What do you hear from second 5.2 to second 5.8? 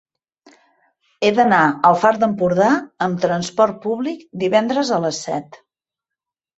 set.